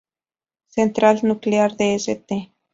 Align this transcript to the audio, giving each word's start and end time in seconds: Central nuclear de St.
Central 0.65 1.19
nuclear 1.21 1.77
de 1.77 1.93
St. 1.99 2.51